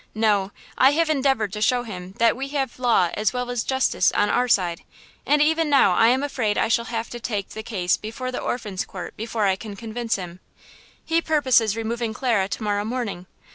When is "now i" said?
5.69-6.07